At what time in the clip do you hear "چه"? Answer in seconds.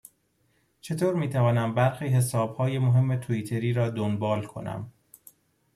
0.81-0.95